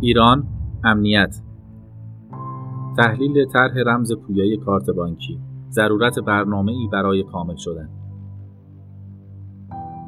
[0.00, 0.46] ایران
[0.84, 1.34] امنیت.
[2.96, 5.40] تحلیل طرح رمز پویای کارت بانکی.
[5.70, 7.88] ضرورت برنامه ای برای کامل شدن.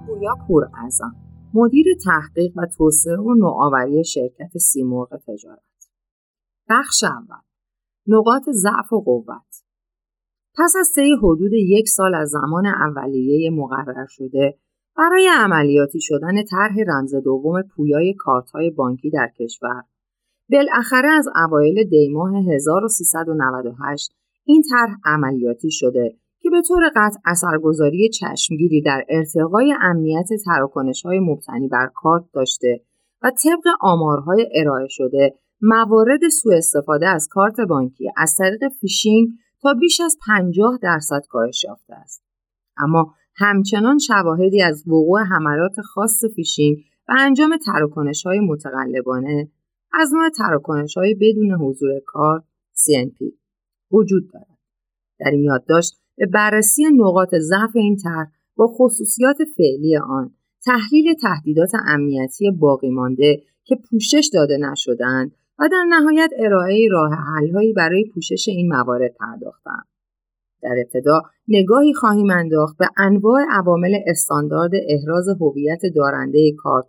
[0.07, 1.15] پویا پوراعظم
[1.55, 5.91] مدیر تحقیق و توسعه و نوآوری شرکت سیمرغ تجارت.
[6.69, 7.43] بخش اول.
[8.07, 9.65] نقاط ضعف و قوت.
[10.59, 14.59] پس از طی حدود یک سال از زمان اولیه مقرر شده
[15.01, 19.83] برای عملیاتی شدن طرح رمز دوم پویای کارتهای بانکی در کشور
[20.51, 28.83] بالاخره از اوایل دیماه 1398 این طرح عملیاتی شده که به طور قطع اثرگذاری چشمگیری
[28.83, 32.81] در ارتقای امنیت تراکنش های مبتنی بر کارت داشته
[33.23, 39.29] و طبق آمارهای ارائه شده موارد سوء استفاده از کارت بانکی از طریق فیشینگ
[39.63, 42.25] تا بیش از 50 درصد کاهش یافته است.
[42.77, 49.49] اما همچنان شواهدی از وقوع حملات خاص فیشینگ و انجام تراکنش های متقلبانه
[49.93, 52.43] از نوع تراکنش های بدون حضور کارت
[52.75, 53.25] CNP
[53.91, 54.59] وجود دارد.
[55.21, 61.71] در این یادداشت به بررسی نقاط ضعف این طرح با خصوصیات فعلی آن تحلیل تهدیدات
[61.87, 68.49] امنیتی باقی مانده که پوشش داده نشدند و در نهایت ارائه راه حلهایی برای پوشش
[68.49, 69.87] این موارد پرداختم.
[70.63, 76.87] در ابتدا نگاهی خواهیم انداخت به انواع عوامل استاندارد احراز هویت دارنده کارت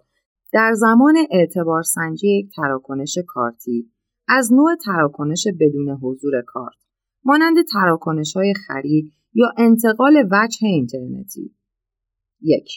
[0.53, 3.91] در زمان اعتبار سنجی تراکنش کارتی.
[4.27, 6.75] از نوع تراکنش بدون حضور کارت
[7.23, 11.55] مانند تراکنش های خرید یا انتقال وجه اینترنتی.
[12.41, 12.69] یک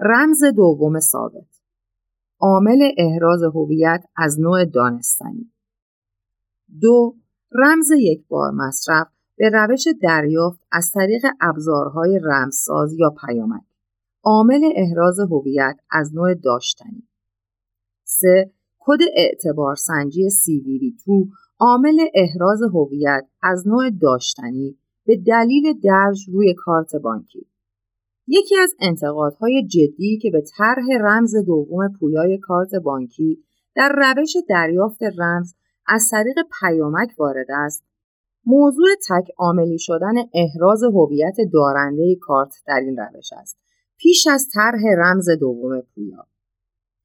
[0.00, 1.60] رمز دوم ثابت.
[2.40, 5.52] عامل احراز هویت از نوع دانستنی.
[6.80, 7.16] دو
[7.52, 13.62] رمز یک بار مصرف به روش دریافت از طریق ابزارهای رمزساز یا پیامک
[14.22, 17.08] عامل احراز هویت از نوع داشتنی
[18.04, 18.50] 3.
[18.78, 26.96] کد اعتبار سنجی CVV2 عامل احراز هویت از نوع داشتنی به دلیل درج روی کارت
[26.96, 27.46] بانکی
[28.26, 33.44] یکی از انتقادهای جدی که به طرح رمز دوم پویای کارت بانکی
[33.76, 35.54] در روش دریافت رمز
[35.86, 37.84] از طریق پیامک وارد است
[38.46, 43.58] موضوع تک عاملی شدن احراز هویت دارنده کارت در این روش است
[43.98, 46.26] پیش از طرح رمز دوم پویا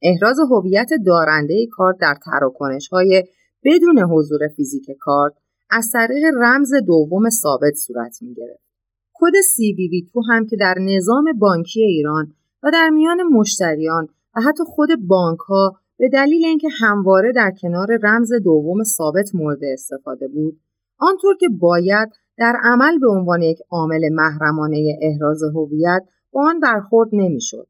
[0.02, 3.24] احراز هویت دارنده کارت در تراکنش های
[3.64, 5.34] بدون حضور فیزیک کارت
[5.70, 8.68] از طریق رمز دوم ثابت صورت می گرفت.
[9.14, 12.34] کد CVV2 هم که در نظام بانکی ایران
[12.64, 17.88] و در میان مشتریان و حتی خود بانک ها به دلیل اینکه همواره در کنار
[18.04, 20.60] رمز دوم ثابت مورد استفاده بود
[21.00, 27.10] آنطور که باید در عمل به عنوان یک عامل محرمانه احراز هویت با آن برخورد
[27.14, 27.68] نمی‌شد.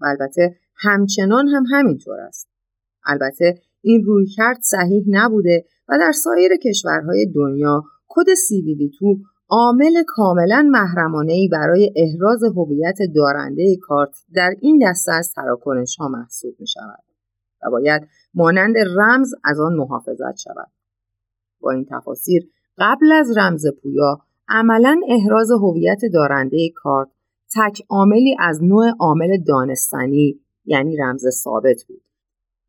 [0.00, 2.48] و البته همچنان هم همینطور است.
[3.06, 9.20] البته این رویکرد صحیح نبوده و در سایر کشورهای دنیا کد CVV2
[9.50, 16.54] عامل کاملا محرمانه برای احراز هویت دارنده کارت در این دسته از تراکنش ها محسوب
[16.60, 17.04] می شود
[17.62, 20.70] و باید مانند رمز از آن محافظت شود.
[21.60, 27.08] با این تفاسیر قبل از رمز پویا عملا احراز هویت دارنده کارت
[27.56, 32.02] تک عاملی از نوع عامل دانستنی یعنی رمز ثابت بود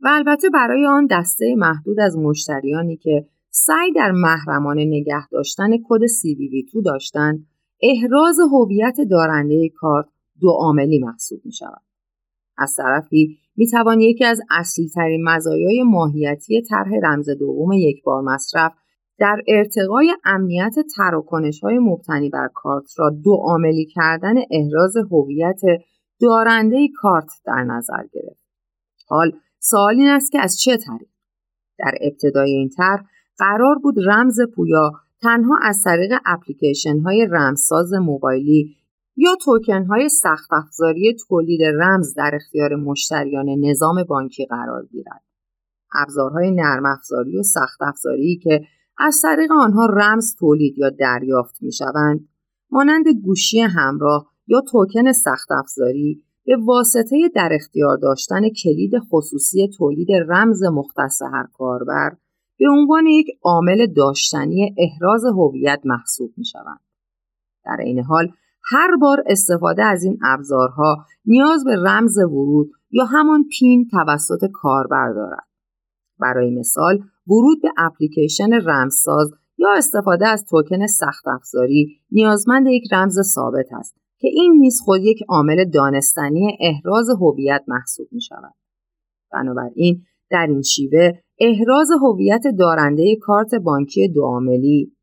[0.02, 6.02] و البته برای آن دسته محدود از مشتریانی که سعی در محرمانه نگه داشتن کد
[6.02, 7.48] CVV2 داشتند
[7.82, 10.06] احراز هویت دارنده کارت
[10.42, 11.82] دو عاملی محسوب می شود.
[12.58, 18.22] از طرفی می توان یکی از اصلی ترین مزایای ماهیتی طرح رمز دوم یک بار
[18.22, 18.72] مصرف
[19.18, 25.62] در ارتقای امنیت تراکنش های مبتنی بر کارت را دو عاملی کردن احراز هویت
[26.22, 28.44] دارنده کارت در نظر گرفت.
[29.08, 31.10] حال سوال این است که از چه طریق؟
[31.80, 33.06] در ابتدای این طرح
[33.38, 34.92] قرار بود رمز پویا
[35.22, 38.76] تنها از طریق اپلیکیشن های رمزساز موبایلی
[39.22, 45.24] یا توکن های سخت افزاری تولید رمز در اختیار مشتریان نظام بانکی قرار گیرد.
[45.94, 48.62] ابزارهای نرم افزاری و سخت افزاری که
[48.98, 52.28] از طریق آنها رمز تولید یا دریافت می شوند
[52.72, 60.08] مانند گوشی همراه یا توکن سخت افزاری به واسطه در اختیار داشتن کلید خصوصی تولید
[60.12, 62.12] رمز مختص هر کاربر
[62.60, 66.80] به عنوان یک عامل داشتنی احراز هویت محسوب می شوند.
[67.66, 68.28] در این حال
[68.72, 75.14] هر بار استفاده از این ابزارها نیاز به رمز ورود یا همان پین توسط کاربر
[75.14, 75.48] دارد.
[76.20, 83.20] برای مثال ورود به اپلیکیشن رمزساز یا استفاده از توکن سخت افزاری نیازمند یک رمز
[83.22, 88.54] ثابت است که این نیز خود یک عامل دانستنی احراز هویت محسوب می شود.
[89.32, 94.96] بنابراین در این شیوه احراز هویت دارنده کارت بانکی دو عاملی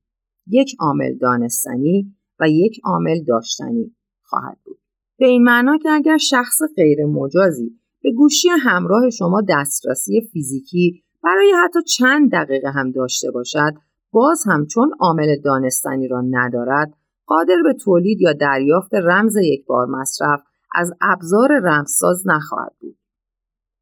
[0.47, 4.79] یک عامل دانستنی و یک عامل داشتنی خواهد بود.
[5.19, 11.53] به این معنا که اگر شخص غیر مجازی به گوشی همراه شما دسترسی فیزیکی برای
[11.65, 13.75] حتی چند دقیقه هم داشته باشد
[14.13, 16.93] باز هم چون عامل دانستنی را ندارد
[17.27, 20.41] قادر به تولید یا دریافت رمز یک بار مصرف
[20.75, 22.97] از ابزار رمزساز نخواهد بود.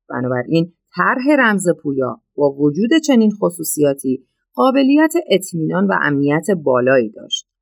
[0.09, 7.54] بنابراین طرح رمز پویا با وجود چنین خصوصیاتی قابلیت اطمینان و امنیت بالایی داشت.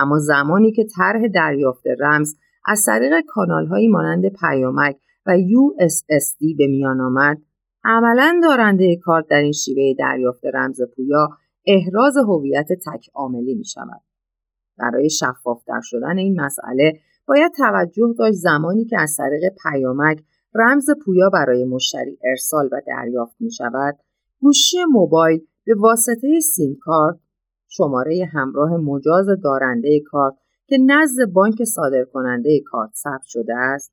[0.00, 2.34] اما زمانی که طرح دریافت رمز
[2.66, 7.38] از طریق کانالهایی مانند پیامک و USSD به میان آمد،
[7.84, 11.28] عملا دارنده کارت در این شیوه دریافت رمز پویا
[11.66, 14.00] احراز هویت تک عاملی می شود.
[14.78, 20.22] برای شفافتر شدن این مسئله باید توجه داشت زمانی که از طریق پیامک
[20.54, 23.98] رمز پویا برای مشتری ارسال و دریافت می شود
[24.40, 27.16] گوشی موبایل به واسطه سیم کارت
[27.70, 30.34] شماره همراه مجاز دارنده کارت
[30.66, 33.92] که نزد بانک صادرکننده کارت ثبت شده است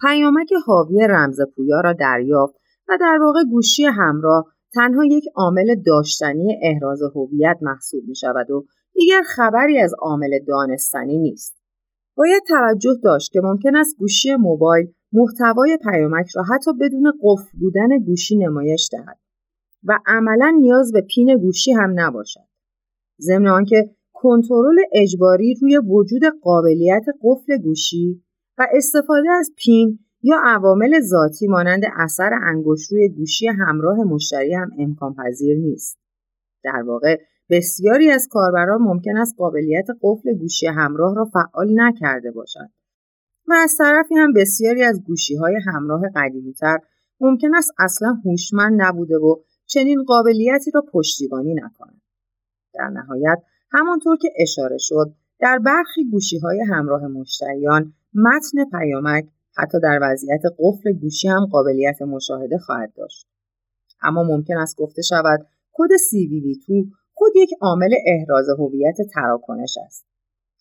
[0.00, 2.54] پیامک حاوی رمز پویا را دریافت
[2.88, 4.44] و در واقع گوشی همراه
[4.74, 11.18] تنها یک عامل داشتنی احراز هویت محسوب می شود و دیگر خبری از عامل دانستنی
[11.18, 11.56] نیست.
[12.16, 17.98] باید توجه داشت که ممکن است گوشی موبایل محتوای پیامک را حتی بدون قفل بودن
[17.98, 19.18] گوشی نمایش دهد
[19.84, 22.53] و عملا نیاز به پین گوشی هم نباشد.
[23.20, 28.22] ضمن آنکه کنترل اجباری روی وجود قابلیت قفل گوشی
[28.58, 34.70] و استفاده از پین یا عوامل ذاتی مانند اثر انگشت روی گوشی همراه مشتری هم
[34.78, 35.98] امکان پذیر نیست.
[36.64, 37.20] در واقع
[37.50, 42.72] بسیاری از کاربران ممکن است قابلیت قفل گوشی همراه را فعال نکرده باشند
[43.48, 46.78] و از طرفی هم بسیاری از گوشی های همراه قدیمیتر
[47.20, 52.03] ممکن است اصلا هوشمند نبوده و چنین قابلیتی را پشتیبانی نکنند.
[52.74, 53.38] در نهایت
[53.70, 59.24] همانطور که اشاره شد در برخی گوشی های همراه مشتریان متن پیامک
[59.56, 63.26] حتی در وضعیت قفل گوشی هم قابلیت مشاهده خواهد داشت.
[64.02, 70.06] اما ممکن است گفته شود کد CVV2 خود یک عامل احراز هویت تراکنش است.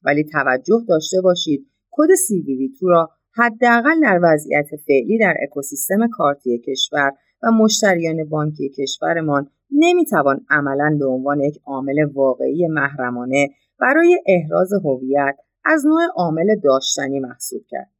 [0.03, 7.11] ولی توجه داشته باشید کد CVV2 را حداقل در وضعیت فعلی در اکوسیستم کارتی کشور
[7.43, 13.49] و مشتریان بانکی کشورمان نمی‌توان عملا به عنوان یک عامل واقعی محرمانه
[13.79, 17.91] برای احراز هویت از نوع عامل داشتنی محسوب کرد.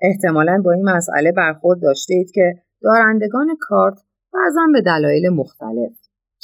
[0.00, 3.98] احتمالا با این مسئله برخورد داشته اید که دارندگان کارت
[4.32, 5.92] بعضا به دلایل مختلف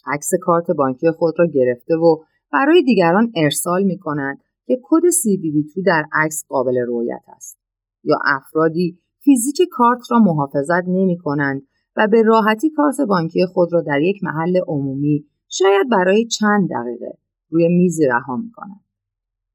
[0.06, 2.16] عکس کارت بانکی خود را گرفته و
[2.52, 7.58] برای دیگران ارسال می کنند که کد CVV2 در عکس قابل رویت است
[8.04, 11.62] یا افرادی فیزیک کارت را محافظت نمی کنند
[11.98, 17.18] و به راحتی کارت بانکی خود را در یک محل عمومی شاید برای چند دقیقه
[17.50, 18.80] روی میزی رها می کنند.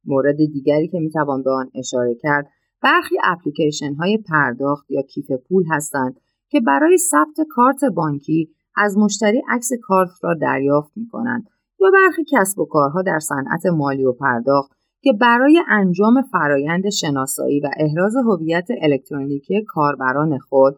[0.05, 2.49] مورد دیگری که می توان به آن اشاره کرد
[2.83, 6.19] برخی اپلیکیشن های پرداخت یا کیف پول هستند
[6.49, 11.47] که برای ثبت کارت بانکی از مشتری عکس کارت را دریافت می کنند
[11.79, 17.59] یا برخی کسب و کارها در صنعت مالی و پرداخت که برای انجام فرایند شناسایی
[17.59, 20.77] و احراز هویت الکترونیکی کاربران خود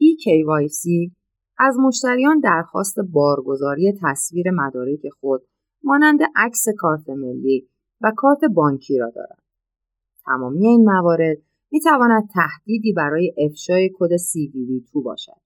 [0.00, 1.12] EKYC
[1.58, 5.42] از مشتریان درخواست بارگذاری تصویر مدارک خود
[5.82, 7.68] مانند عکس کارت ملی
[8.00, 9.42] و کارت بانکی را دارد.
[10.24, 11.38] تمامی این موارد
[11.70, 15.40] می تواند تهدیدی برای افشای کد CVV2 باشد.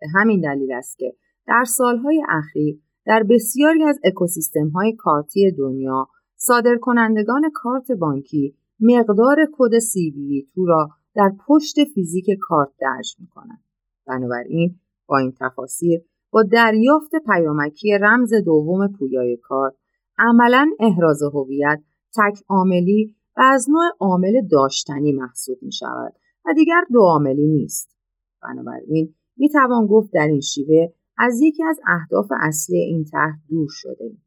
[0.00, 6.08] به همین دلیل است که در سالهای اخیر در بسیاری از اکوسیستم های کارتی دنیا
[6.36, 13.64] صادرکنندگان کارت بانکی مقدار کد CVV2 را در پشت فیزیک کارت درج می کنند.
[14.06, 19.74] بنابراین با این تفاسیر با دریافت پیامکی رمز دوم پویای کارت
[20.18, 21.82] عملا احراز هویت
[22.16, 26.14] تک عاملی و از نوع عامل داشتنی محسوب می شود
[26.46, 27.96] و دیگر دو عاملی نیست.
[28.42, 33.68] بنابراین می توان گفت در این شیوه از یکی از اهداف اصلی این طرح دور
[33.70, 34.24] شده ایم.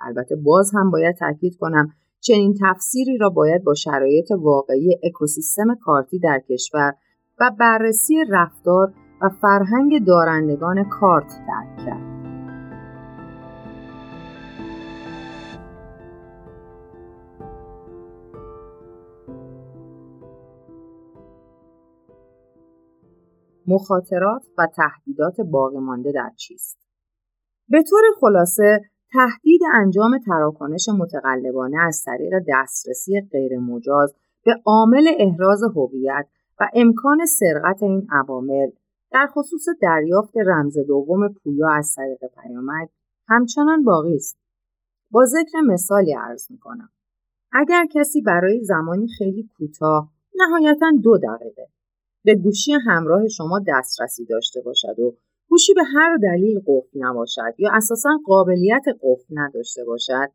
[0.00, 1.88] البته باز هم باید تاکید کنم
[2.20, 6.94] چنین تفسیری را باید با شرایط واقعی اکوسیستم کارتی در کشور
[7.40, 8.92] و بررسی رفتار
[9.22, 12.10] و فرهنگ دارندگان کارت درک کرد.
[23.66, 26.78] مخاطرات و تهدیدات باقی مانده در چیست؟
[27.68, 28.80] به طور خلاصه
[29.12, 36.26] تهدید انجام تراکنش متقلبانه از طریق دسترسی غیرمجاز به عامل احراز هویت
[36.60, 38.70] و امکان سرقت این عوامل
[39.12, 42.88] در خصوص دریافت رمز دوم پویا از طریق پیامک
[43.28, 44.38] همچنان باقی است.
[45.10, 46.88] با ذکر مثالی عرض می کنم.
[47.52, 51.68] اگر کسی برای زمانی خیلی کوتاه نهایتا دو دقیقه
[52.24, 55.16] به گوشی همراه شما دسترسی داشته باشد و
[55.48, 60.28] گوشی به هر دلیل قفل نباشد یا اساسا قابلیت قفل نداشته باشد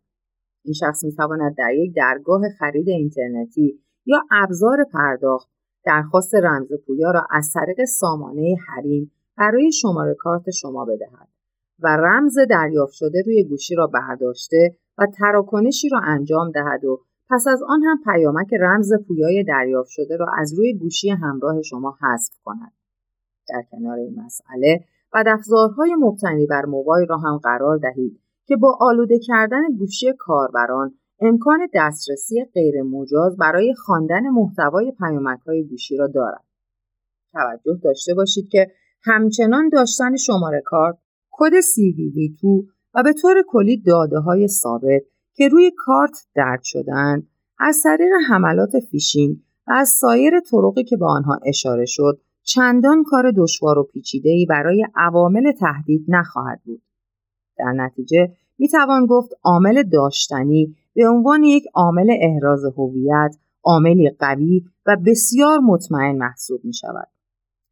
[0.63, 5.54] این شخص می تواند در یک درگاه خرید اینترنتی یا ابزار پرداخت
[5.85, 11.27] درخواست رمز پویا را از طریق سامانه حریم برای شماره کارت شما بدهد
[11.79, 17.47] و رمز دریافت شده روی گوشی را برداشته و تراکنشی را انجام دهد و پس
[17.47, 22.33] از آن هم پیامک رمز پویای دریافت شده را از روی گوشی همراه شما حذف
[22.43, 22.71] کند.
[23.49, 24.79] در کنار این مسئله
[25.13, 31.67] بدافزارهای مبتنی بر موبایل را هم قرار دهید که با آلوده کردن گوشی کاربران امکان
[31.73, 36.43] دسترسی غیر مجاز برای خواندن محتوای پیامک های گوشی را دارد.
[37.31, 38.71] توجه داشته باشید که
[39.03, 40.97] همچنان داشتن شماره کارت،
[41.31, 45.01] کد CVV2 و به طور کلی داده های ثابت
[45.33, 47.27] که روی کارت درج شدند
[47.59, 53.31] از طریق حملات فیشینگ و از سایر طرقی که به آنها اشاره شد چندان کار
[53.37, 56.81] دشوار و پیچیده‌ای برای عوامل تهدید نخواهد بود.
[57.57, 64.63] در نتیجه می توان گفت عامل داشتنی به عنوان یک عامل احراز هویت عاملی قوی
[64.85, 67.07] و بسیار مطمئن محسوب می شود.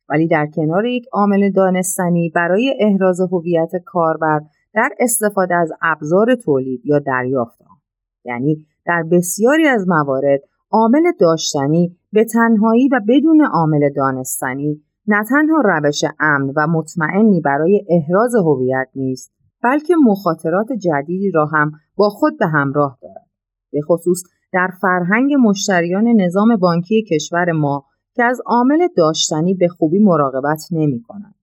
[0.10, 4.42] ولی در کنار یک عامل دانستنی برای احراز هویت کاربر
[4.74, 7.77] در استفاده از ابزار تولید یا دریافت آن
[8.25, 10.39] یعنی در بسیاری از موارد
[10.72, 17.86] عامل داشتنی به تنهایی و بدون عامل دانستنی نه تنها روش امن و مطمئنی برای
[17.89, 19.32] احراز هویت نیست
[19.63, 23.27] بلکه مخاطرات جدیدی را هم با خود به همراه دارد
[23.72, 30.00] به خصوص در فرهنگ مشتریان نظام بانکی کشور ما که از عامل داشتنی به خوبی
[30.00, 31.36] مراقبت نمی کنند.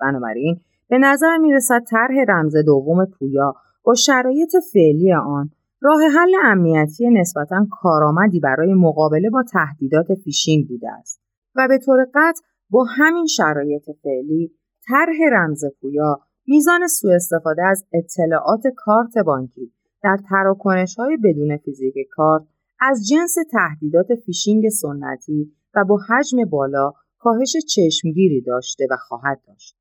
[0.00, 6.32] بنابراین به نظر می رسد طرح رمز دوم پویا با شرایط فعلی آن راه حل
[6.44, 11.22] امنیتی نسبتا کارآمدی برای مقابله با تهدیدات فیشینگ بوده است
[11.54, 14.52] و به طور قطع با همین شرایط فعلی
[14.88, 21.94] طرح رمز پویا میزان سوء استفاده از اطلاعات کارت بانکی در تراکنش های بدون فیزیک
[22.10, 22.42] کارت
[22.80, 29.76] از جنس تهدیدات فیشینگ سنتی و با حجم بالا کاهش چشمگیری داشته و خواهد داشت.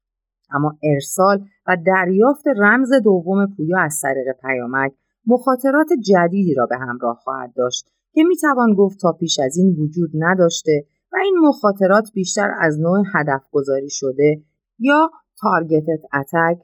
[0.51, 4.93] اما ارسال و دریافت رمز دوم پویا از طریق پیامک
[5.27, 10.09] مخاطرات جدیدی را به همراه خواهد داشت که می‌توان گفت تا پیش از این وجود
[10.13, 14.41] نداشته و این مخاطرات بیشتر از نوع هدف گذاری شده
[14.79, 15.09] یا
[15.41, 16.63] تارگتت اتک،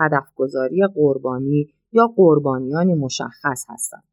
[0.00, 4.04] هدف گذاری قربانی یا قربانیان مشخص هستند.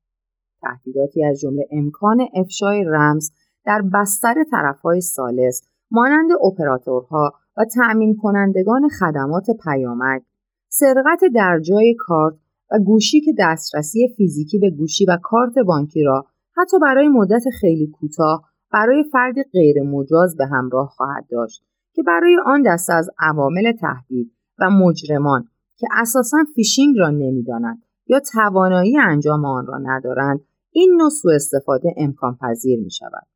[0.62, 3.32] تهدیداتی از جمله امکان افشای رمز
[3.66, 10.22] در بستر طرفهای سالس مانند اپراتورها و تأمین کنندگان خدمات پیامک،
[10.70, 12.36] سرقت در جای کارت
[12.72, 16.26] و گوشی که دسترسی فیزیکی به گوشی و کارت بانکی را
[16.58, 22.38] حتی برای مدت خیلی کوتاه برای فرد غیر مجاز به همراه خواهد داشت که برای
[22.46, 29.46] آن دسته از عوامل تهدید و مجرمان که اساسا فیشینگ را نمی‌دانند یا توانایی انجام
[29.46, 30.40] آن را ندارند
[30.72, 33.28] این نوع سوء استفاده امکان پذیر می شود.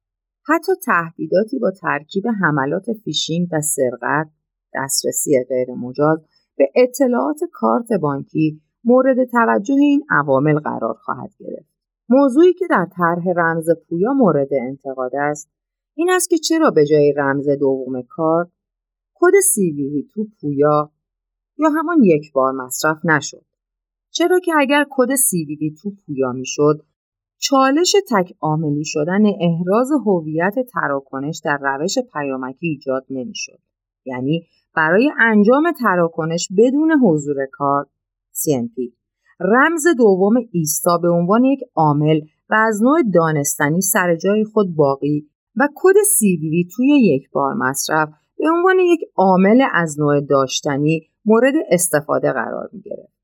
[0.47, 4.27] حتی تهدیداتی با ترکیب حملات فیشینگ و سرقت
[4.75, 6.19] دسترسی غیر مجاز
[6.57, 11.69] به اطلاعات کارت بانکی مورد توجه این عوامل قرار خواهد گرفت.
[12.09, 15.54] موضوعی که در طرح رمز پویا مورد انتقاد است
[15.97, 18.47] این است که چرا به جای رمز دوم کارت
[19.13, 20.91] کد CVV تو پویا
[21.57, 23.45] یا همان یک بار مصرف نشد.
[24.09, 26.85] چرا که اگر کد CVV تو پویا می‌شد
[27.37, 33.59] چالش تک عاملی شدن احراز هویت تراکنش در روش پیامکی ایجاد نمی‌شد.
[34.05, 37.87] یعنی برای انجام تراکنش بدون حضور کارت
[38.33, 38.93] CNP
[39.39, 45.29] رمز دوم ایستا به عنوان یک عامل و از نوع دانستنی سر جای خود باقی
[45.57, 51.53] و کد CVV توی یک بار مصرف به عنوان یک عامل از نوع داشتنی مورد
[51.71, 53.15] استفاده قرار می گرفت.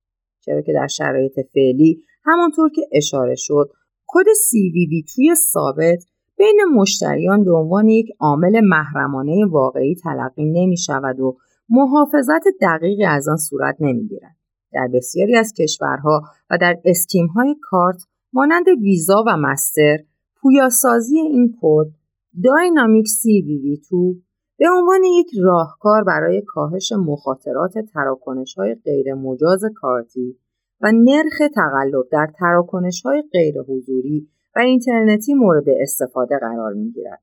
[0.46, 3.70] چرا که در شرایط فعلی همانطور که اشاره شد
[4.08, 6.06] کد CVV توی ثابت
[6.38, 11.38] بین مشتریان به عنوان یک عامل محرمانه واقعی تلقی نمی شود و
[11.70, 14.36] محافظت دقیقی از آن صورت نمی گیرد.
[14.74, 19.98] در بسیاری از کشورها و در اسکیم های کارت مانند ویزا و مستر
[20.42, 22.01] پویاسازی این کد
[22.44, 24.18] داینامیک CVV2
[24.58, 30.38] به عنوان یک راهکار برای کاهش مخاطرات تراکنش های غیر مجاز کارتی
[30.82, 37.22] و نرخ تقلب در تراکنش های غیر حضوری و اینترنتی مورد استفاده قرار می گیرد.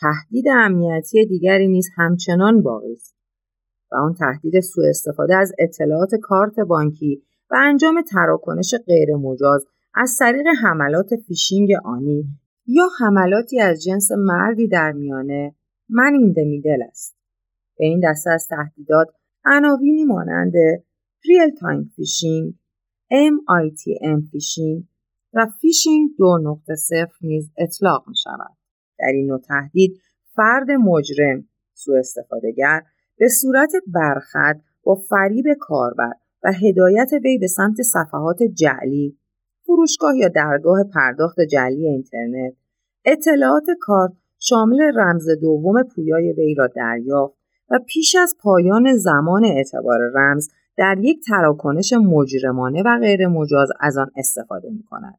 [0.00, 3.16] تهدید امنیتی دیگری نیز همچنان باقی است.
[3.92, 10.46] و آن تهدید سوء استفاده از اطلاعات کارت بانکی و انجام تراکنش غیرمجاز از طریق
[10.62, 12.24] حملات فیشینگ آنی
[12.66, 15.54] یا حملاتی از جنس مردی در میانه
[15.88, 17.16] man in the middle است.
[17.78, 19.08] به این دسته از تهدیدات
[19.44, 20.52] عناوینی مانند
[21.24, 22.54] real-time phishing،
[23.10, 24.84] MITM phishing
[25.32, 28.56] و فیشینگ دو نقطه صفر نیز اطلاق می شود.
[28.98, 30.00] در این نوع تهدید
[30.36, 32.82] فرد مجرم سوء استفادهگر
[33.18, 39.18] به صورت برخط با فریب کاربر و هدایت وی به سمت صفحات جعلی
[39.66, 42.54] فروشگاه یا درگاه پرداخت جعلی اینترنت
[43.04, 47.34] اطلاعات کارت شامل رمز دوم پویای وی را دریافت
[47.70, 53.98] و پیش از پایان زمان اعتبار رمز در یک تراکنش مجرمانه و غیر مجاز از
[53.98, 55.18] آن استفاده می کند.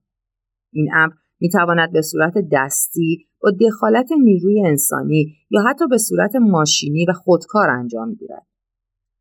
[0.72, 6.36] این امر می تواند به صورت دستی با دخالت نیروی انسانی یا حتی به صورت
[6.36, 8.46] ماشینی و خودکار انجام گیرد.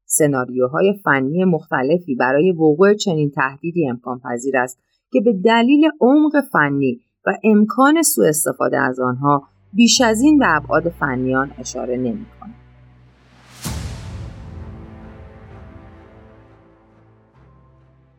[0.04, 4.78] سناریوهای فنی مختلفی برای وقوع چنین تهدیدی امکان پذیر است
[5.12, 10.56] که به دلیل عمق فنی و امکان سوء استفاده از آنها بیش از این به
[10.56, 12.54] ابعاد فنیان اشاره نمی کند.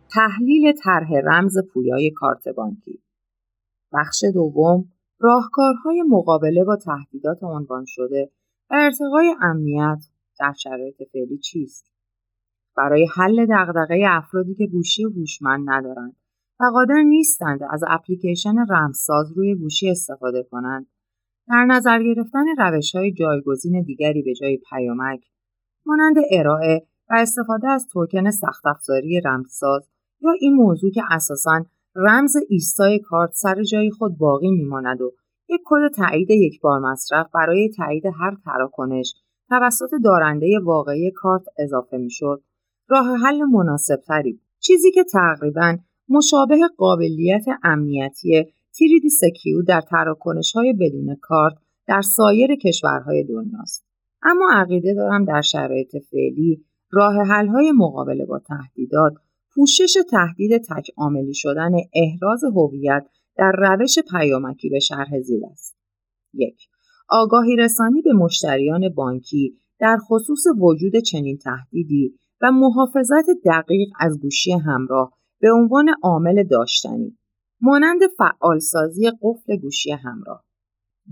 [0.09, 3.03] تحلیل طرح رمز پویای کارت بانکی
[3.93, 4.85] بخش دوم
[5.19, 8.31] راهکارهای مقابله با تهدیدات عنوان شده
[8.69, 10.05] و ارتقای امنیت
[10.39, 11.85] در شرایط فعلی چیست
[12.77, 16.15] برای حل دغدغه افرادی که گوشی هوشمند ندارند
[16.69, 20.87] قادر نیستند از اپلیکیشن رمزساز روی گوشی استفاده کنند.
[21.47, 25.19] در نظر گرفتن روش های جایگزین دیگری به جای پیامک
[25.85, 29.87] مانند ارائه و استفاده از توکن سخت افزاری رمزساز
[30.21, 31.65] یا این موضوع که اساساً
[31.95, 35.11] رمز ایستای کارت سر جای خود باقی میماند و
[35.49, 39.13] یک کد تایید یک بار مصرف برای تایید هر تراکنش
[39.49, 42.43] توسط دارنده واقعی کارت اضافه می‌شد.
[42.89, 44.41] راه حل مناسب تری بود.
[44.59, 45.77] چیزی که تقریبا
[46.09, 51.53] مشابه قابلیت امنیتی 3D Secure در تراکنش های بدون کارت
[51.87, 53.85] در سایر کشورهای دنیاست
[54.23, 59.13] اما عقیده دارم در شرایط فعلی راه حل های مقابله با تهدیدات
[59.55, 63.05] پوشش تهدید تک عاملی شدن احراز هویت
[63.37, 65.77] در روش پیامکی به شرح زیر است.
[66.33, 66.67] یک
[67.09, 74.51] آگاهی رسانی به مشتریان بانکی در خصوص وجود چنین تهدیدی و محافظت دقیق از گوشی
[74.51, 77.17] همراه به عنوان عامل داشتنی
[77.61, 80.43] مانند فعالسازی قفل گوشی همراه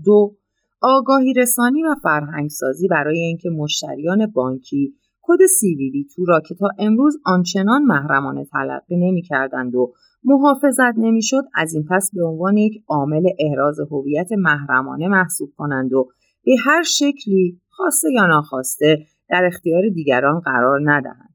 [0.04, 0.36] دو
[0.82, 7.82] آگاهی رسانی و فرهنگسازی برای اینکه مشتریان بانکی کد CVV2 را که تا امروز آنچنان
[7.82, 9.92] محرمانه تلقی نمی‌کردند و
[10.24, 16.08] محافظت نمی‌شد از این پس به عنوان یک عامل احراز هویت محرمانه محسوب کنند و
[16.44, 21.34] به هر شکلی خواسته یا ناخواسته در اختیار دیگران قرار ندهند.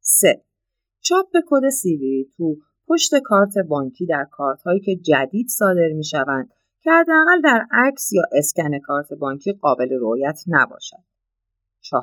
[0.00, 0.42] 3.
[1.00, 6.50] چاپ کد CVV2 پشت کارت بانکی در کارت هایی که جدید صادر می شوند
[6.82, 11.04] که حداقل در عکس یا اسکن کارت بانکی قابل رویت نباشد.
[11.80, 12.02] 4.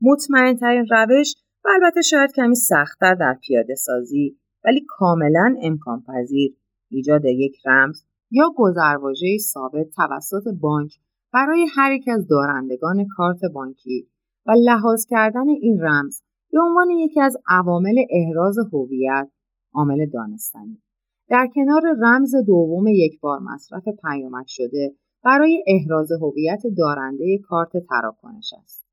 [0.00, 1.34] مطمئن ترین روش
[1.64, 6.56] و البته شاید کمی سختتر در پیاده سازی ولی کاملا امکان پذیر
[6.88, 10.92] ایجاد یک رمز یا گذرواژه ثابت توسط بانک
[11.32, 14.08] برای هر یک از دارندگان کارت بانکی
[14.46, 16.22] و لحاظ کردن این رمز
[16.54, 19.30] به عنوان یکی از عوامل احراز هویت
[19.74, 20.82] عامل دانستنی.
[21.28, 28.54] در کنار رمز دوم یک بار مصرف پیامک شده برای احراز هویت دارنده کارت تراکنش
[28.62, 28.86] است.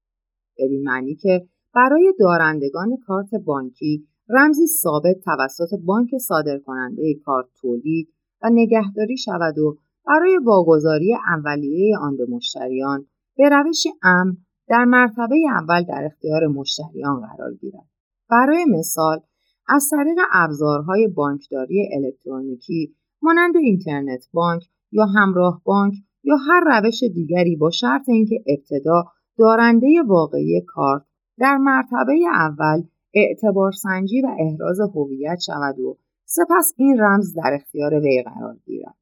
[0.57, 8.07] بدین معنی که برای دارندگان کارت بانکی رمزی ثابت توسط بانک صادرکننده کارت تولید
[8.43, 13.05] و نگهداری شود و برای واگذاری اولیه آن به مشتریان
[13.37, 14.37] به روش امن
[14.71, 17.85] در مرتبه اول در اختیار مشتریان قرار گیرد.
[18.29, 19.19] برای مثال
[19.67, 27.55] از طریق ابزارهای بانکداری الکترونیکی مانند اینترنت بانک یا همراه بانک یا هر روش دیگری
[27.55, 29.03] با شرط اینکه ابتدا
[29.37, 31.03] دارنده واقعی کارت
[31.39, 37.93] در مرتبه اول اعتبار سنجی و احراز هویت شود و سپس این رمز در اختیار
[37.93, 38.95] وی قرار گیرد.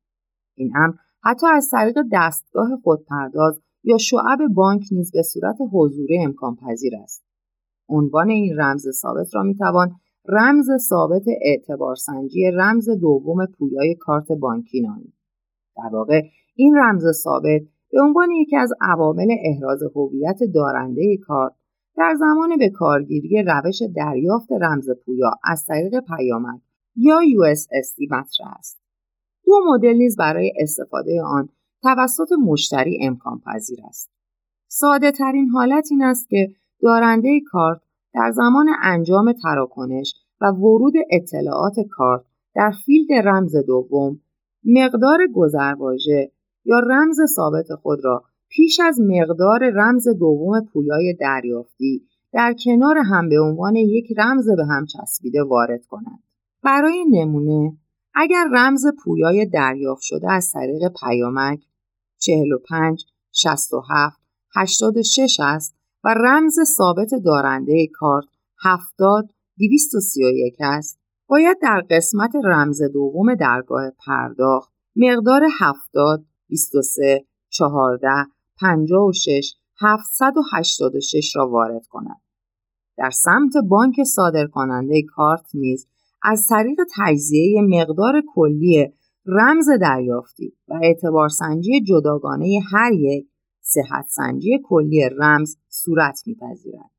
[0.55, 6.55] این امر حتی از طریق دستگاه خودپرداز یا شعب بانک نیز به صورت حضوری امکان
[6.55, 7.23] پذیر است.
[7.89, 9.95] عنوان این رمز ثابت را می‌توان
[10.27, 15.13] رمز ثابت اعتبار سنجی رمز دوم پویای کارت بانکی نامید.
[15.77, 16.21] در واقع
[16.55, 17.61] این رمز ثابت
[17.91, 21.53] به عنوان یکی از عوامل احراز هویت دارنده کارت
[21.97, 26.61] در زمان به کارگیری روش دریافت رمز پویا از طریق پیامک
[26.95, 28.81] یا USSD مطرح است.
[29.45, 31.49] دو مدل نیز برای استفاده آن
[31.81, 34.11] توسط مشتری امکان پذیر است.
[34.67, 36.47] ساده ترین حالت این است که
[36.81, 37.81] دارنده کارت
[38.13, 42.21] در زمان انجام تراکنش و ورود اطلاعات کارت
[42.55, 44.19] در فیلد رمز دوم
[44.65, 46.31] مقدار گذرواژه
[46.65, 53.29] یا رمز ثابت خود را پیش از مقدار رمز دوم پویای دریافتی در کنار هم
[53.29, 56.23] به عنوان یک رمز به هم چسبیده وارد کنند.
[56.63, 57.77] برای نمونه
[58.15, 61.59] اگر رمز پویای دریافت شده از طریق پیامک
[62.19, 64.19] 45 67
[64.55, 68.25] 86 است و رمز ثابت دارنده کارت
[68.63, 78.07] 70 231 است باید در قسمت رمز دوم درگاه پرداخت مقدار 70 23 14
[78.59, 82.21] 56 786 را وارد کند.
[82.97, 85.87] در سمت بانک صادرکننده کارت نیز
[86.23, 88.93] از طریق تجزیه مقدار کلی
[89.31, 93.27] رمز دریافتی و اعتبارسنجی جداگانه هر یک
[93.61, 96.91] صحت سنجی کلی رمز صورت میپذیرد.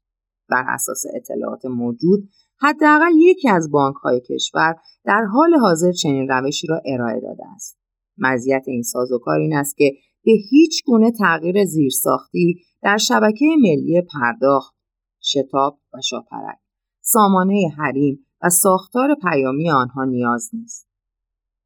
[0.51, 2.29] بر اساس اطلاعات موجود
[2.61, 7.79] حداقل یکی از بانک های کشور در حال حاضر چنین روشی را ارائه داده است.
[8.19, 9.93] مزیت این سازوکار این است که
[10.25, 14.75] به هیچ گونه تغییر زیرساختی در شبکه ملی پرداخت،
[15.23, 16.59] شتاب و شاپرک،
[17.01, 20.90] سامانه حریم و ساختار پیامی آنها نیاز نیست.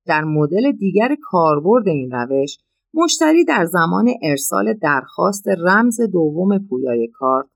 [0.07, 2.59] در مدل دیگر کاربرد این روش،
[2.95, 7.47] مشتری در زمان ارسال درخواست رمز دوم پویای کارت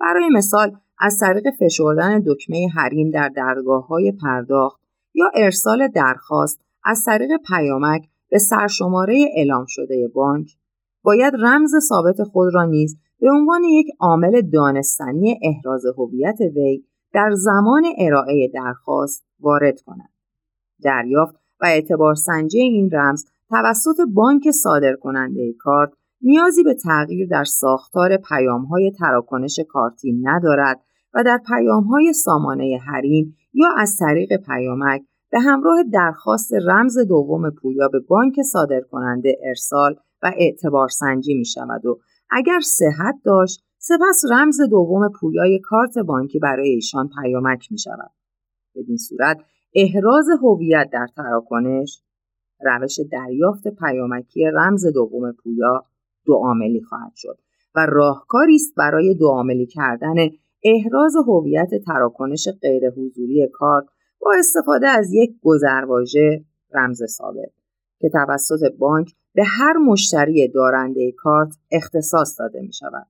[0.00, 4.80] برای مثال از طریق فشردن دکمه حریم در درگاه های پرداخت
[5.14, 10.56] یا ارسال درخواست از طریق پیامک به سرشماره اعلام شده بانک
[11.02, 17.30] باید رمز ثابت خود را نیز به عنوان یک عامل دانستنی احراز هویت وی در
[17.34, 20.12] زمان ارائه درخواست وارد کند.
[20.82, 25.90] دریافت و اعتبار سنجی این رمز توسط بانک صادر کننده کارت
[26.20, 30.80] نیازی به تغییر در ساختار پیام های تراکنش کارتی ندارد
[31.14, 37.50] و در پیام های سامانه حریم یا از طریق پیامک به همراه درخواست رمز دوم
[37.50, 44.22] پویا به بانک صادرکننده ارسال و اعتبار سنجی می شود و اگر صحت داشت سپس
[44.30, 48.10] رمز دوم پویای کارت بانکی برای ایشان پیامک می شود.
[48.76, 49.38] بدین صورت
[49.74, 52.02] احراز هویت در تراکنش
[52.60, 55.84] روش دریافت پیامکی رمز دوم پویا
[56.26, 57.38] دو عاملی خواهد شد
[57.74, 60.14] و راهکاری است برای دو عاملی کردن
[60.64, 63.84] احراز هویت تراکنش غیر حضوری کارت
[64.20, 67.52] با استفاده از یک گذرواژه رمز ثابت
[68.00, 73.06] که توسط بانک به هر مشتری دارنده کارت اختصاص داده می شود.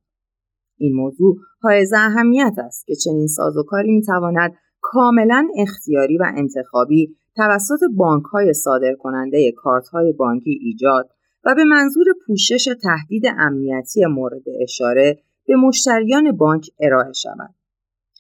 [0.77, 7.81] این موضوع حائز اهمیت است که چنین سازوکاری می تواند کاملا اختیاری و انتخابی توسط
[7.97, 11.11] بانک های صادر کننده کارت های بانکی ایجاد
[11.44, 17.55] و به منظور پوشش تهدید امنیتی مورد اشاره به مشتریان بانک ارائه شود.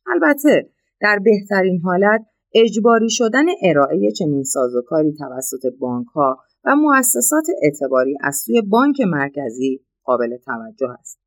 [0.06, 8.16] البته در بهترین حالت اجباری شدن ارائه چنین سازوکاری توسط بانک ها و مؤسسات اعتباری
[8.20, 11.20] از سوی بانک مرکزی قابل توجه است.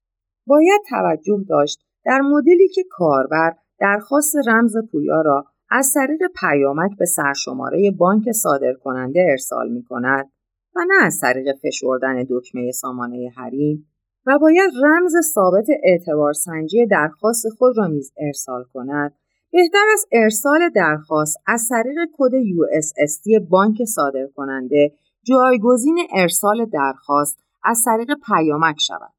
[0.45, 7.05] باید توجه داشت در مدلی که کاربر درخواست رمز پویا را از طریق پیامک به
[7.05, 10.31] سرشماره بانک صادرکننده ارسال می کند
[10.75, 13.87] و نه از طریق فشردن دکمه سامانه حریم
[14.25, 19.13] و باید رمز ثابت اعتبار سنجی درخواست خود را نیز ارسال کند
[19.51, 27.83] بهتر است ارسال درخواست از طریق کد USSD بانک صادر کننده جایگزین ارسال درخواست از
[27.85, 29.13] طریق پیامک شود.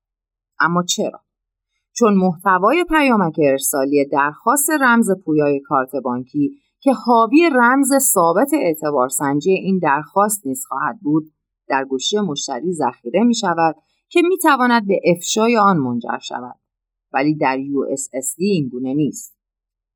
[0.61, 1.21] اما چرا؟
[1.99, 9.51] چون محتوای پیامک ارسالی درخواست رمز پویای کارت بانکی که حاوی رمز ثابت اعتبار سنجی
[9.51, 11.33] این درخواست نیز خواهد بود
[11.69, 13.77] در گوشی مشتری ذخیره می شود
[14.09, 16.57] که می تواند به افشای آن منجر شود.
[17.13, 19.39] ولی در USSD این گونه نیست.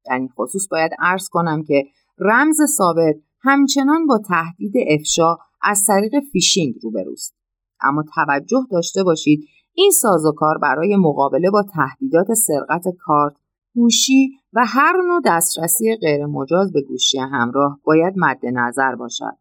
[0.05, 1.85] در این خصوص باید عرض کنم که
[2.19, 7.37] رمز ثابت همچنان با تهدید افشا از طریق فیشینگ روبروست.
[7.81, 13.35] اما توجه داشته باشید این سازوکار برای مقابله با تهدیدات سرقت کارت
[13.75, 19.37] گوشی و هر نوع دسترسی غیرمجاز به گوشی همراه باید مد نظر باشد.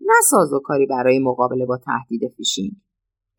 [0.00, 2.72] نه سازوکاری برای مقابله با تهدید فیشینگ.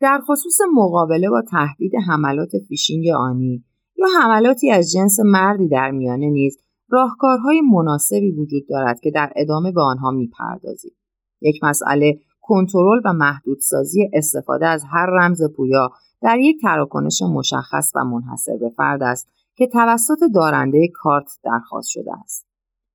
[0.00, 3.64] در خصوص مقابله با تهدید حملات فیشینگ آنی
[3.96, 9.72] یا حملاتی از جنس مردی در میانه نیز راهکارهای مناسبی وجود دارد که در ادامه
[9.72, 10.92] به آنها می‌پردازیم.
[11.40, 15.90] یک مسئله کنترل و محدودسازی استفاده از هر رمز پویا
[16.22, 22.12] در یک تراکنش مشخص و منحصر به فرد است که توسط دارنده کارت درخواست شده
[22.24, 22.46] است.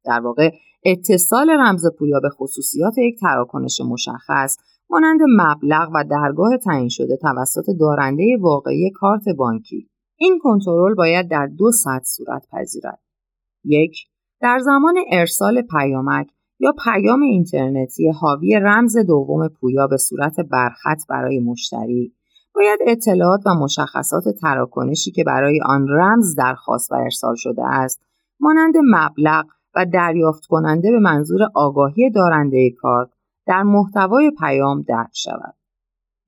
[0.06, 0.52] در واقع
[0.86, 4.58] اتصال رمز پویا به خصوصیات یک تراکنش مشخص
[4.90, 11.48] مانند مبلغ و درگاه تعیین شده توسط دارنده واقعی کارت بانکی این کنترل باید در
[11.48, 13.00] دو سطح صورت پذیرد.
[13.64, 13.98] یک،
[14.42, 16.28] در زمان ارسال پیامک
[16.60, 22.16] یا پیام اینترنتی حاوی رمز دوم پویا به صورت برخط برای مشتری
[22.56, 28.02] باید اطلاعات و مشخصات تراکنشی که برای آن رمز درخواست و ارسال شده است
[28.40, 33.10] مانند مبلغ و دریافت کننده به منظور آگاهی دارنده کارت
[33.48, 35.56] در محتوای پیام درک شود.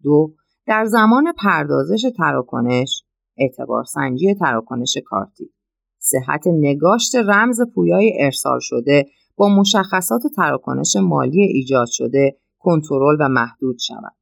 [0.03, 0.33] دو
[0.65, 3.03] در زمان پردازش تراکنش
[3.37, 5.53] اعتبار سنجی تراکنش کارتی
[5.99, 9.05] صحت نگاشت رمز پویای ارسال شده
[9.35, 14.15] با مشخصات تراکنش مالی ایجاد شده کنترل و محدود شود.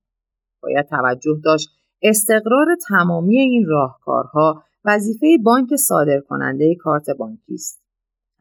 [0.63, 1.69] باید توجه داشت
[2.01, 7.81] استقرار تمامی این راهکارها وظیفه بانک صادر کننده کارت بانکی است.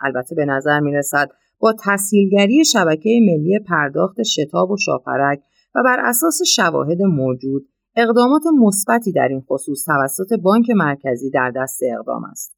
[0.00, 5.40] البته به نظر می رسد با تسهیلگری شبکه ملی پرداخت شتاب و شاپرک
[5.74, 11.80] و بر اساس شواهد موجود اقدامات مثبتی در این خصوص توسط بانک مرکزی در دست
[11.98, 12.56] اقدام است.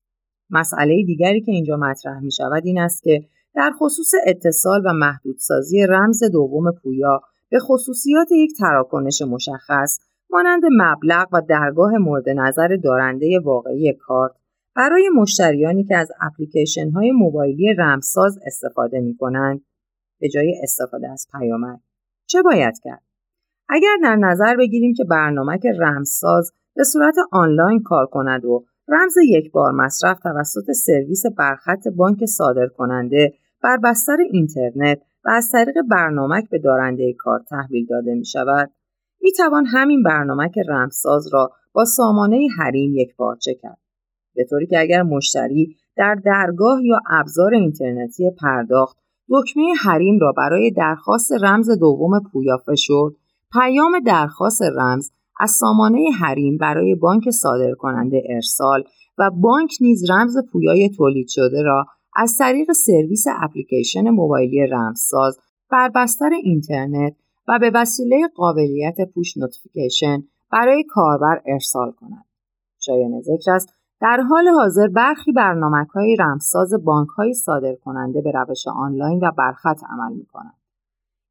[0.50, 5.86] مسئله دیگری که اینجا مطرح می شود این است که در خصوص اتصال و محدودسازی
[5.86, 9.98] رمز دوم پویا به خصوصیات یک تراکنش مشخص
[10.32, 14.32] مانند مبلغ و درگاه مورد نظر دارنده واقعی کارت
[14.76, 19.60] برای مشتریانی که از اپلیکیشن های موبایلی رمزساز استفاده می کنند
[20.20, 21.80] به جای استفاده از پیامک
[22.26, 23.02] چه باید کرد؟
[23.68, 29.52] اگر در نظر بگیریم که برنامه رمزساز به صورت آنلاین کار کند و رمز یک
[29.52, 36.50] بار مصرف توسط سرویس برخط بانک صادر کننده بر بستر اینترنت و از طریق برنامک
[36.50, 38.70] به دارنده کار تحویل داده می شود
[39.22, 43.78] می توان همین برنامک رمزساز را با سامانه حریم یک پارچه کرد.
[44.34, 48.98] به طوری که اگر مشتری در درگاه یا ابزار اینترنتی پرداخت
[49.30, 53.12] دکمه حریم را برای درخواست رمز دوم پویا فشرد
[53.52, 58.84] پیام درخواست رمز از سامانه حریم برای بانک صادر کننده ارسال
[59.18, 65.38] و بانک نیز رمز پویای تولید شده را از طریق سرویس اپلیکیشن موبایلی رمزساز
[65.70, 67.14] بر بستر اینترنت
[67.48, 72.24] و به وسیله قابلیت push notification برای کاربر ارسال کند.
[72.78, 78.32] شایان ذکر است در حال حاضر برخی برنامه های رمزساز بانک های صادر کننده به
[78.34, 80.58] روش آنلاین و برخط عمل می کنند.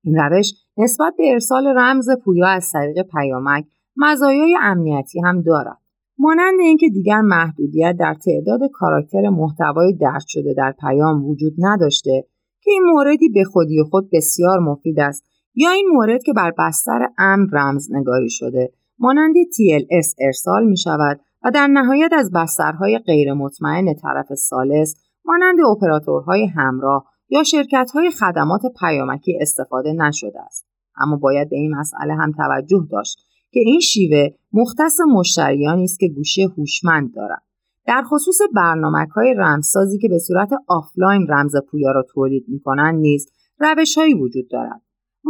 [0.04, 5.78] این روش نسبت به ارسال رمز پویا از طریق پیامک مزایای امنیتی هم دارد.
[6.18, 12.26] مانند اینکه دیگر محدودیت در تعداد کاراکتر محتوای درد شده در پیام وجود نداشته
[12.62, 17.10] که این موردی به خودی خود بسیار مفید است یا این مورد که بر بستر
[17.18, 23.94] امن رمزنگاری شده مانند TLS ارسال می شود و در نهایت از بسترهای غیر مطمئن
[23.94, 30.68] طرف سالس مانند اپراتورهای همراه یا شرکتهای خدمات پیامکی استفاده نشده است.
[30.98, 33.20] اما باید به این مسئله هم توجه داشت
[33.52, 37.42] که این شیوه مختص مشتریانی است که گوشی هوشمند دارند.
[37.88, 43.00] در خصوص برنامه های رمزسازی که به صورت آفلاین رمز پویا را تولید می کنند
[43.00, 44.82] نیز روش وجود دارد.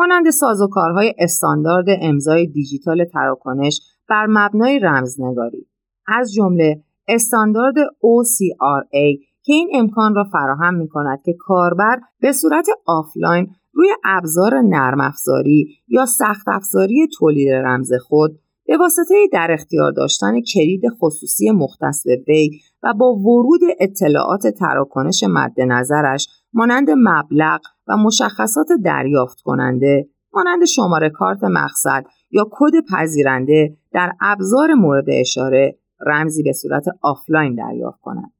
[0.02, 5.68] مانند سازوکارهای استاندارد امضای دیجیتال تراکنش بر مبنای رمزنگاری.
[6.08, 12.68] از جمله استاندارد OCRA که این امکان را فراهم می کند که کاربر به صورت
[12.86, 18.40] آفلاین روی ابزار نرم افزاری یا سخت افزاری تولید رمز خود
[18.72, 22.50] به واسطه در اختیار داشتن کلید خصوصی مختص به وی
[22.84, 31.10] و با ورود اطلاعات تراکنش مد نظرش مانند مبلغ و مشخصات دریافت کننده مانند شماره
[31.10, 38.32] کارت مقصد یا کد پذیرنده در ابزار مورد اشاره رمزی به صورت آفلاین دریافت کنند.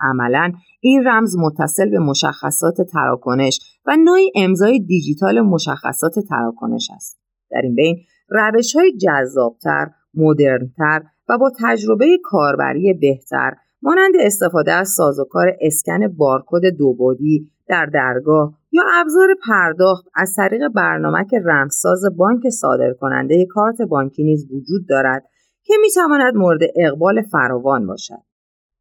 [0.00, 7.18] عملا این رمز متصل به مشخصات تراکنش و نوعی امضای دیجیتال مشخصات تراکنش است.
[7.50, 7.96] در این بین
[8.34, 16.66] روش های جذابتر، مدرنتر و با تجربه کاربری بهتر مانند استفاده از سازوکار اسکن بارکد
[16.78, 23.82] دوبادی در درگاه یا ابزار پرداخت از طریق برنامه که رمزساز بانک صادر کننده کارت
[23.82, 25.24] بانکی نیز وجود دارد
[25.64, 28.22] که می تواند مورد اقبال فراوان باشد.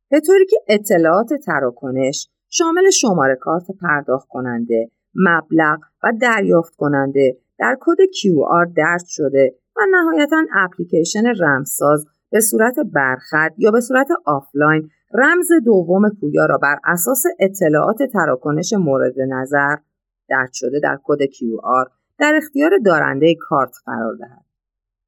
[0.10, 7.78] به طوری که اطلاعات تراکنش شامل شماره کارت پرداخت کننده، مبلغ و دریافت کننده در
[7.80, 14.89] کد QR درج شده و نهایتا اپلیکیشن رمزساز به صورت برخط یا به صورت آفلاین
[15.13, 19.76] رمز دوم پویا را بر اساس اطلاعات تراکنش مورد نظر
[20.30, 24.45] درج شده در کد QR در اختیار دارنده کارت قرار دهد.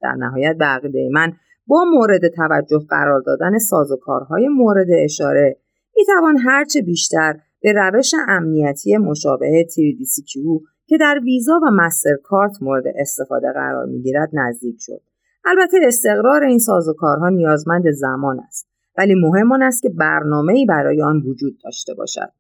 [0.01, 1.33] در نهایت به عقیده من
[1.67, 5.57] با مورد توجه قرار دادن سازوکارهای مورد اشاره
[5.95, 10.37] می توان هرچه بیشتر به روش امنیتی مشابه 3DCQ
[10.93, 15.01] که در ویزا و مستر کارت مورد استفاده قرار می گیرد نزدیک شد.
[15.45, 21.01] البته استقرار این سازوکارها نیازمند زمان است ولی مهم آن است که برنامه ای برای
[21.01, 22.31] آن وجود داشته باشد